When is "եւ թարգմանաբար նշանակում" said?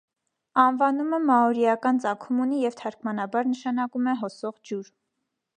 2.63-4.13